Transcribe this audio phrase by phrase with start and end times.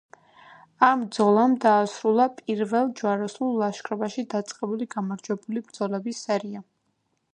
[0.85, 6.65] ამ ბრძოლამ დაასრულა პირველ ჯვაროსნულ ლაშქრობაში დაწყებული გამარჯვებული ბრძოლების სერია.